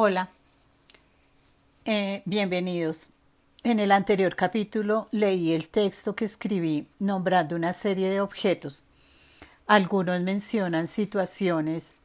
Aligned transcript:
Hola, 0.00 0.28
eh, 1.84 2.22
bienvenidos. 2.24 3.08
En 3.64 3.80
el 3.80 3.90
anterior 3.90 4.36
capítulo 4.36 5.08
leí 5.10 5.52
el 5.52 5.66
texto 5.70 6.14
que 6.14 6.24
escribí 6.24 6.86
nombrando 7.00 7.56
una 7.56 7.72
serie 7.72 8.08
de 8.08 8.20
objetos. 8.20 8.84
Algunos 9.66 10.22
mencionan 10.22 10.86
situaciones 10.86 11.96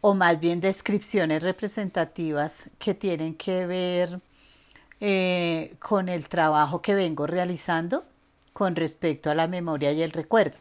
o 0.00 0.14
más 0.14 0.40
bien 0.40 0.62
descripciones 0.62 1.42
representativas 1.42 2.70
que 2.78 2.94
tienen 2.94 3.34
que 3.34 3.66
ver 3.66 4.18
eh, 5.02 5.76
con 5.78 6.08
el 6.08 6.30
trabajo 6.30 6.80
que 6.80 6.94
vengo 6.94 7.26
realizando 7.26 8.02
con 8.54 8.74
respecto 8.74 9.28
a 9.28 9.34
la 9.34 9.46
memoria 9.46 9.92
y 9.92 10.00
el 10.00 10.12
recuerdo. 10.12 10.56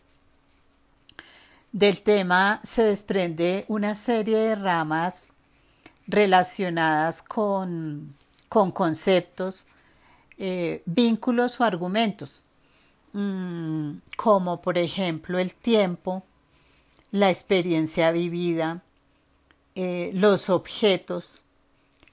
Del 1.72 2.02
tema 2.02 2.60
se 2.66 2.84
desprende 2.84 3.64
una 3.70 3.96
serie 3.96 4.36
de 4.40 4.56
ramas 4.56 5.30
relacionadas 6.08 7.22
con, 7.22 8.14
con 8.50 8.72
conceptos, 8.72 9.66
eh, 10.38 10.84
vínculos 10.86 11.60
o 11.60 11.64
argumentos, 11.64 12.46
mm, 13.14 13.92
como 14.18 14.62
por 14.62 14.78
ejemplo 14.78 15.40
el 15.40 15.56
tiempo, 15.56 16.24
la 17.12 17.30
experiencia 17.30 18.12
vivida, 18.12 18.84
eh, 19.76 20.12
los 20.14 20.50
objetos, 20.50 21.44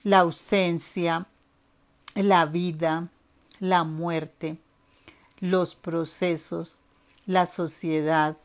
la 0.04 0.20
ausencia, 0.20 1.26
la 2.14 2.46
vida, 2.46 3.08
la 3.60 3.84
muerte, 3.84 4.58
los 5.40 5.74
procesos, 5.74 6.82
la 7.26 7.46
sociedad, 7.46 8.36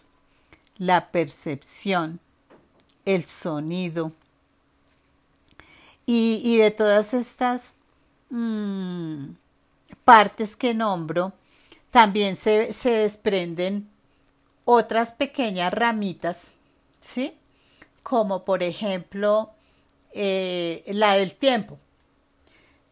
la 0.78 1.12
percepción, 1.12 2.20
el 3.06 3.26
sonido, 3.26 4.14
y, 6.10 6.58
de 6.58 6.72
todas 6.72 7.14
estas 7.14 7.76
mm, 8.30 9.31
partes 10.06 10.56
que 10.56 10.73
nombro, 10.73 11.34
también 11.92 12.38
se, 12.38 12.73
desprenden 12.84 13.90
otras 14.64 15.12
pequeñas 15.12 15.73
ramitas, 15.73 16.54
¿sí? 17.02 17.38
Como 18.04 18.46
por 18.46 18.64
ejemplo 18.64 19.52
eh, 20.14 20.84
la 20.88 21.14
del 21.14 21.36
tiempo. 21.36 21.78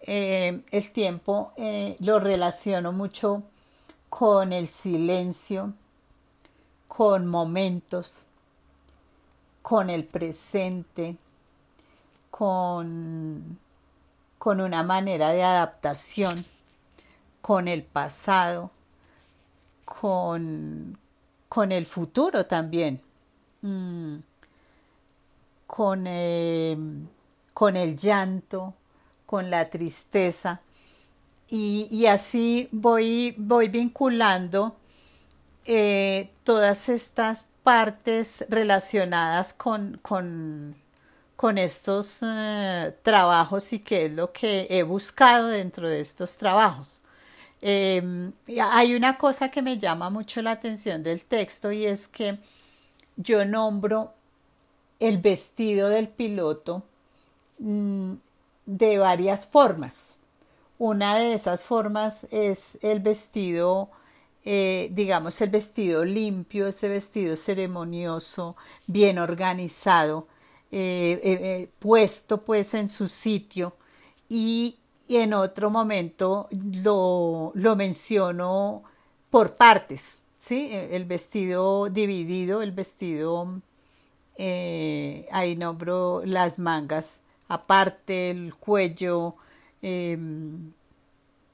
Eh, 0.01 0.61
el 0.69 0.91
tiempo 0.91 1.53
eh, 1.55 1.95
lo 1.99 2.19
relaciono 2.19 2.91
mucho 2.91 3.43
con 4.09 4.51
el 4.51 4.67
silencio, 4.67 5.73
con 6.89 7.27
momentos, 7.27 8.25
con 9.61 9.89
el 9.89 10.03
presente, 10.03 11.17
con, 12.37 13.57
con 14.37 14.59
una 14.59 14.83
manera 14.83 15.29
de 15.29 15.41
adaptación 15.41 16.43
con 17.41 17.69
el 17.69 17.81
pasado, 17.81 18.71
con, 19.85 20.97
con 21.47 21.71
el 21.71 21.85
futuro 21.85 22.45
también, 22.45 23.01
mm, 23.61 24.17
con, 25.65 26.07
eh, 26.07 26.77
con 27.53 27.77
el 27.77 27.95
llanto, 27.95 28.73
con 29.25 29.49
la 29.49 29.69
tristeza. 29.69 30.59
Y, 31.47 32.05
así 32.07 32.67
voy, 32.73 33.33
voy 33.37 33.69
vinculando 33.69 34.75
eh, 35.63 36.31
todas 36.43 36.89
estas 36.89 37.45
partes 37.63 38.43
relacionadas 38.49 39.53
con, 39.53 39.97
con, 40.01 40.75
con 41.35 41.57
estos 41.57 42.19
eh, 42.23 42.95
trabajos 43.03 43.73
y 43.73 43.79
qué 43.79 44.05
es 44.05 44.11
lo 44.11 44.31
que 44.31 44.67
he 44.69 44.83
buscado 44.83 45.47
dentro 45.47 45.89
de 45.89 45.99
estos 45.99 46.37
trabajos. 46.37 47.01
Em, 47.61 48.31
hay 48.61 48.95
una 48.95 49.17
cosa 49.17 49.49
que 49.49 49.61
me 49.61 49.77
llama 49.77 50.09
mucho 50.09 50.41
la 50.41 50.51
atención 50.51 51.03
del 51.03 51.25
texto 51.25 51.71
y 51.71 51.85
es 51.85 52.07
que 52.07 52.37
yo 53.17 53.45
nombro 53.45 54.13
el 54.99 55.17
vestido 55.19 55.89
del 55.89 56.07
piloto 56.09 56.83
mm, 57.59 58.13
de 58.65 58.97
varias 58.97 59.45
formas. 59.45 60.15
Una 60.77 61.15
de 61.15 61.33
esas 61.33 61.63
formas 61.63 62.25
es 62.31 62.77
el 62.81 62.99
vestido, 62.99 63.89
eh, 64.43 64.89
digamos, 64.91 65.39
el 65.41 65.49
vestido 65.49 66.03
limpio, 66.05 66.67
ese 66.67 66.89
vestido 66.89 67.35
ceremonioso, 67.35 68.55
bien 68.87 69.17
organizado, 69.19 70.27
eh, 70.77 71.21
eh, 71.23 71.39
eh, 71.41 71.69
puesto 71.79 72.43
pues 72.43 72.73
en 72.73 72.89
su 72.89 73.07
sitio 73.07 73.77
y, 74.27 74.77
en 75.07 75.33
otro 75.33 75.69
momento 75.69 76.49
lo, 76.83 77.53
lo 77.55 77.75
menciono 77.77 78.83
por 79.29 79.55
partes, 79.55 80.21
¿sí? 80.37 80.67
E, 80.71 80.97
el 80.97 81.05
vestido 81.05 81.87
dividido, 81.89 82.61
el 82.61 82.73
vestido, 82.73 83.61
ahí 84.37 85.55
nombro 85.55 86.23
las 86.25 86.59
mangas 86.59 87.21
aparte, 87.47 88.31
el 88.31 88.55
cuello, 88.55 89.35
em, 89.81 90.73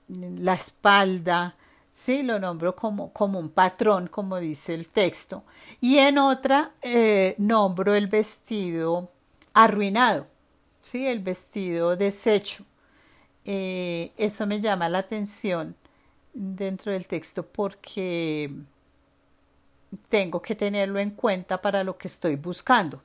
la 0.08 0.54
espalda, 0.56 1.56
sí, 1.92 2.24
lo 2.24 2.40
nombro 2.40 2.76
como, 2.76 3.12
como 3.14 3.40
un 3.40 3.50
patrón, 3.50 4.08
como 4.08 4.38
dice 4.38 4.74
el 4.74 4.90
texto. 4.90 5.44
Y 5.80 5.98
en 5.98 6.18
otra 6.18 6.72
eh, 6.82 7.36
nombro 7.38 7.94
el 7.96 8.08
vestido 8.08 9.12
arruinado, 9.54 10.28
sí, 10.82 11.08
el 11.08 11.20
vestido 11.20 11.96
deshecho. 11.96 12.66
Eh, 13.46 14.12
eso 14.18 14.46
me 14.48 14.62
llama 14.62 14.88
la 14.90 15.00
atención 15.00 15.76
dentro 16.34 16.92
del 16.92 17.08
texto 17.08 17.46
porque 17.46 18.52
tengo 20.10 20.42
que 20.42 20.56
tenerlo 20.56 21.00
en 21.00 21.12
cuenta 21.12 21.62
para 21.62 21.84
lo 21.84 21.98
que 21.98 22.08
estoy 22.08 22.36
buscando, 22.36 23.02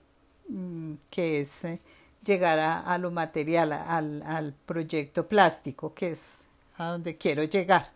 mm, 0.49 0.95
que 1.11 1.41
es 1.41 1.65
eh, 1.65 1.81
llegar 2.25 2.59
a, 2.59 2.99
lo 2.99 3.11
material, 3.11 3.73
al, 3.73 4.23
al 4.23 4.53
proyecto 4.53 5.27
plástico, 5.27 5.95
que 5.95 6.11
es 6.11 6.43
a 6.77 6.91
donde 6.91 7.17
quiero 7.17 7.45
llegar. 7.45 7.91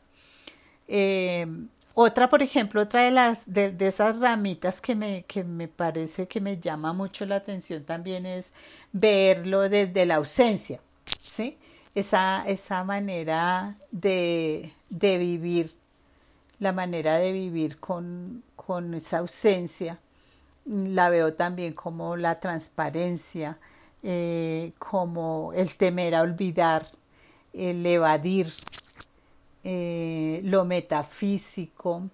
Eh, 0.92 1.46
otra, 1.94 2.28
por 2.28 2.42
ejemplo, 2.42 2.82
otra 2.82 3.02
de, 3.04 3.10
las, 3.12 3.44
de, 3.46 3.74
esas 3.80 4.18
ramitas 4.18 4.80
que 4.80 4.96
me, 4.96 5.24
que 5.24 5.44
me 5.44 5.68
parece 5.68 6.26
que 6.26 6.40
me 6.40 6.58
llama 6.58 6.92
mucho 6.92 7.26
la 7.26 7.36
atención 7.36 7.84
también 7.84 8.26
es 8.26 8.52
verlo 8.92 9.68
desde 9.68 10.04
la 10.04 10.16
ausencia, 10.16 10.80
¿sí? 11.20 11.56
Esa, 11.94 12.44
esa 12.46 12.82
manera 12.82 13.76
de, 13.92 14.72
de 14.88 15.18
vivir, 15.18 15.72
la 16.58 16.72
manera 16.72 17.16
de 17.16 17.32
vivir 17.32 17.78
con, 17.78 18.42
con 18.56 18.94
esa 18.94 19.18
ausencia, 19.18 20.00
la 20.64 21.08
veo 21.08 21.34
también 21.34 21.72
como 21.72 22.16
la 22.16 22.40
transparencia, 22.40 23.58
eh, 24.02 24.72
como 24.78 25.52
el 25.54 25.76
temer 25.76 26.14
a 26.16 26.22
olvidar, 26.22 26.90
el 27.52 27.84
evadir, 27.86 28.52
eh, 29.64 30.40
lo 30.44 30.64
metafísico, 30.64 32.08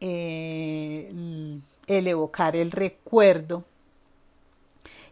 eh, 0.00 1.12
el 1.86 2.06
evocar 2.08 2.56
el 2.56 2.70
recuerdo. 2.70 3.64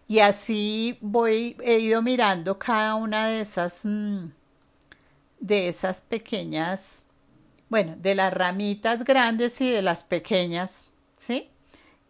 Y 0.08 0.20
así 0.20 0.98
voy, 1.00 1.56
he 1.62 1.78
ido 1.80 2.00
mirando 2.02 2.58
cada 2.58 2.94
una 2.94 3.28
de 3.28 3.40
esas, 3.42 3.80
mm, 3.84 4.28
de 5.40 5.68
esas 5.68 6.02
pequeñas, 6.02 7.00
bueno, 7.70 7.96
de 7.98 8.14
las 8.14 8.32
ramitas 8.34 9.04
grandes 9.04 9.60
y 9.60 9.70
de 9.70 9.82
las 9.82 10.04
pequeñas, 10.04 10.86
¿sí? 11.18 11.50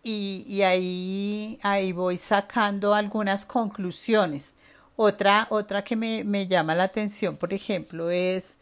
Y, 0.05 0.45
y 0.49 0.63
ahí, 0.63 1.59
ahí 1.63 1.93
voy 1.93 2.19
sacando 2.19 2.95
algunas 2.95 3.47
conclusiones. 3.47 4.57
Otra, 4.97 5.47
otra 5.51 5.85
que 5.85 5.97
me, 5.97 6.25
me 6.25 6.47
llama 6.49 6.75
la 6.77 6.85
atención, 6.85 7.37
por 7.39 7.55
ejemplo, 7.55 8.11
es 8.11 8.58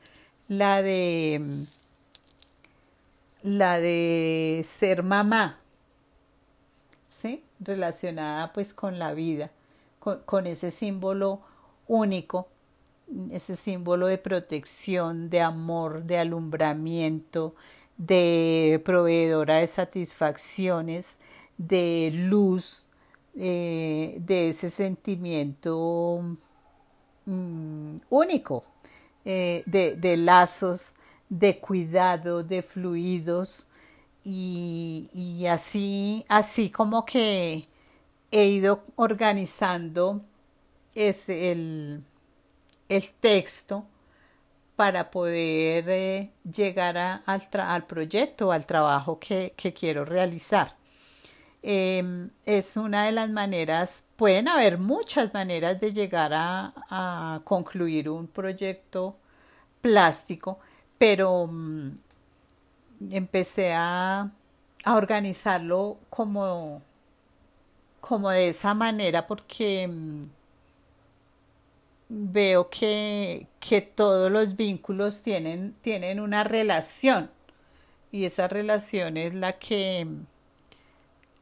la 0.48 0.82
de 0.82 1.66
la 3.42 3.78
de 3.78 4.62
ser 4.66 5.02
mamá, 5.02 5.60
¿sí? 7.06 7.44
Relacionada 7.60 8.52
pues 8.52 8.74
con 8.74 8.98
la 8.98 9.14
vida, 9.14 9.50
con, 10.00 10.46
ese 10.46 10.70
símbolo 10.70 11.40
único, 11.86 12.48
ese 13.30 13.54
símbolo 13.54 14.08
de 14.08 14.18
protección, 14.18 15.30
de 15.30 15.40
amor, 15.42 16.02
de 16.02 16.18
alumbramiento, 16.18 17.54
de 17.96 18.82
proveedora 18.84 19.56
de 19.56 19.68
satisfacciones, 19.68 21.18
de 21.56 22.10
luz, 22.12 22.84
eh, 23.36 24.16
de 24.20 24.48
ese 24.48 24.70
sentimiento 24.70 26.20
mm, 27.26 27.96
único, 28.10 28.64
eh, 29.28 29.64
de, 29.66 30.16
lazos, 30.16 30.94
de 31.28 31.58
cuidado, 31.58 32.44
de 32.44 32.62
fluidos 32.62 33.66
y, 34.24 35.44
así, 35.50 36.24
así 36.28 36.70
como 36.70 37.04
que 37.04 37.64
he 38.30 38.46
ido 38.46 38.84
organizando 38.94 40.20
es 40.94 41.28
el, 41.28 42.04
el 42.88 43.14
texto 43.14 43.84
para 44.76 45.10
poder 45.10 45.86
eh, 45.88 46.30
llegar 46.44 46.96
a, 46.96 47.16
al, 47.26 47.48
al, 47.52 47.84
proyecto, 47.86 48.52
al 48.52 48.64
trabajo 48.64 49.18
que, 49.18 49.54
que 49.56 49.72
quiero 49.72 50.04
realizar. 50.04 50.76
Eh, 51.68 52.28
es 52.44 52.76
una 52.76 53.06
de 53.06 53.12
las 53.12 53.28
maneras, 53.28 54.04
pueden 54.14 54.46
haber 54.46 54.78
muchas 54.78 55.34
maneras 55.34 55.80
de 55.80 55.92
llegar 55.92 56.32
a, 56.32 56.72
a 56.88 57.40
concluir 57.42 58.08
un 58.08 58.28
proyecto 58.28 59.16
plástico, 59.80 60.60
pero 60.96 61.42
um, 61.42 61.96
empecé 63.10 63.72
a, 63.74 64.30
a, 64.84 64.94
organizarlo 64.94 65.98
como, 66.08 66.82
como 68.00 68.30
de 68.30 68.50
esa 68.50 68.72
manera 68.74 69.26
porque 69.26 69.86
um, 69.88 70.28
veo 72.08 72.70
que, 72.70 73.48
que, 73.58 73.80
todos 73.80 74.30
los 74.30 74.54
vínculos 74.54 75.22
tienen, 75.22 75.74
tienen 75.82 76.20
una 76.20 76.44
relación 76.44 77.28
y 78.12 78.24
esa 78.24 78.46
relación 78.46 79.16
es 79.16 79.34
la 79.34 79.54
que, 79.54 80.06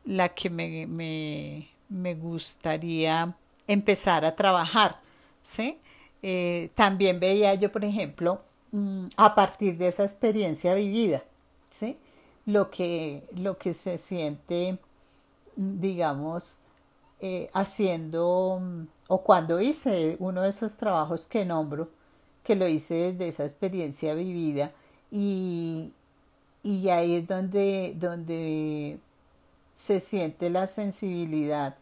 la 0.04 0.28
que 0.30 0.50
me, 0.50 0.86
me, 0.86 1.68
me 1.88 2.14
gustaría 2.14 3.36
empezar 3.66 4.24
a 4.24 4.34
trabajar. 4.36 5.00
¿sí? 5.42 5.78
Eh, 6.22 6.70
también 6.74 7.20
veía 7.20 7.54
yo, 7.54 7.70
por 7.72 7.84
ejemplo, 7.84 8.42
mm, 8.72 9.06
a 9.16 9.34
partir 9.34 9.76
de 9.78 9.88
esa 9.88 10.04
experiencia 10.04 10.74
vivida, 10.74 11.24
¿sí? 11.70 11.98
lo, 12.46 12.70
que, 12.70 13.24
lo 13.36 13.56
que 13.56 13.74
se 13.74 13.98
siente, 13.98 14.78
digamos, 15.56 16.58
eh, 17.20 17.48
haciendo 17.54 18.60
o 19.08 19.22
cuando 19.22 19.60
hice 19.60 20.16
uno 20.18 20.42
de 20.42 20.50
esos 20.50 20.76
trabajos 20.76 21.26
que 21.26 21.44
nombro, 21.44 21.88
que 22.42 22.54
lo 22.56 22.68
hice 22.68 23.12
desde 23.12 23.28
esa 23.28 23.44
experiencia 23.44 24.14
vivida 24.14 24.72
y, 25.10 25.92
y 26.62 26.88
ahí 26.88 27.16
es 27.16 27.26
donde, 27.26 27.94
donde 27.96 28.98
se 29.76 30.00
siente 30.00 30.50
la 30.50 30.66
sensibilidad 30.66 31.76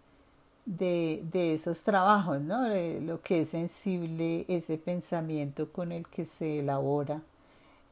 de, 0.64 1.22
de 1.32 1.54
esos 1.54 1.82
trabajos, 1.82 2.40
¿no? 2.40 2.62
De 2.62 3.00
lo 3.00 3.20
que 3.20 3.40
es 3.40 3.48
sensible, 3.48 4.44
ese 4.48 4.78
pensamiento 4.78 5.70
con 5.72 5.92
el 5.92 6.06
que 6.08 6.24
se 6.24 6.60
elabora, 6.60 7.22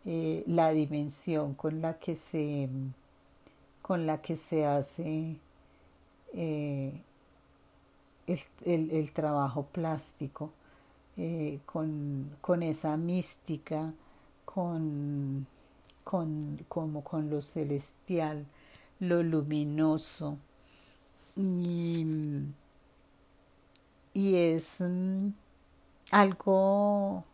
eh, 0.07 0.45
la 0.47 0.71
dimensión 0.71 1.55
con 1.55 1.83
la 1.83 1.99
que 1.99 2.17
se, 2.17 2.69
con 3.83 4.07
la 4.07 4.23
que 4.23 4.37
se 4.37 4.67
hace 4.67 5.37
eh, 6.33 6.93
el, 8.27 8.41
el, 8.65 8.91
el 8.93 9.13
trabajo 9.13 9.65
plástico, 9.65 10.53
eh, 11.17 11.59
con, 11.67 12.31
con, 12.41 12.63
esa 12.63 12.97
mística, 12.97 13.93
con, 14.45 15.47
con, 16.05 16.65
como 16.69 17.03
con 17.05 17.29
lo 17.29 17.43
celestial, 17.43 18.47
lo 19.01 19.23
luminoso. 19.23 20.39
Y, 21.37 22.07
y 24.15 24.37
es 24.37 24.81
um, 24.81 25.33
algo 26.11 27.25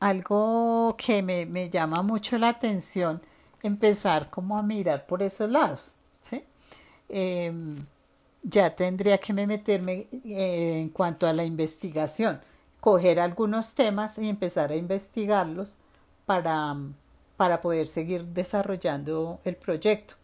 algo 0.00 0.96
que 0.98 1.22
me, 1.22 1.46
me, 1.46 1.70
llama 1.70 2.02
mucho 2.02 2.36
la 2.38 2.48
atención 2.48 3.22
empezar 3.62 4.28
como 4.30 4.58
a 4.58 4.62
mirar 4.62 5.06
por 5.06 5.22
esos 5.22 5.48
lados 5.48 5.96
¿sí? 6.20 6.44
Eh, 7.08 7.52
ya 8.44 8.74
tendría 8.74 9.18
que 9.18 9.32
me 9.32 9.46
meterme 9.46 10.06
eh, 10.24 10.80
en 10.80 10.90
cuanto 10.90 11.26
a 11.26 11.32
la 11.32 11.44
investigación, 11.44 12.40
coger 12.80 13.18
algunos 13.18 13.74
temas 13.74 14.18
y 14.18 14.28
empezar 14.28 14.70
a 14.70 14.76
investigarlos 14.76 15.76
para, 16.26 16.76
para 17.36 17.60
poder 17.60 17.88
seguir 17.88 18.24
desarrollando 18.26 19.40
el 19.44 19.56
proyecto. 19.56 20.14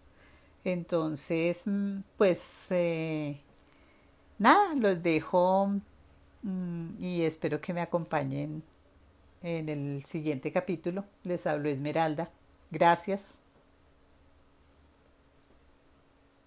Entonces, 0.64 1.62
mm, 1.66 2.00
pues 2.16 2.68
eh, 2.70 3.40
nada, 4.38 4.74
los 4.76 5.02
dejo 5.02 5.72
mm, 6.42 7.02
y 7.02 7.22
espero 7.22 7.60
que 7.60 7.74
me 7.74 7.80
acompañen 7.80 8.62
en 9.42 9.68
el 9.68 10.04
siguiente 10.04 10.52
capítulo. 10.52 11.04
Les 11.24 11.46
hablo 11.46 11.68
Esmeralda. 11.68 12.30
Gracias. 12.70 13.39